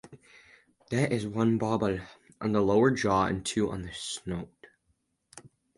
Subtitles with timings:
[0.89, 1.99] There is one barbel
[2.41, 4.65] on the lower jaw and two on the snout.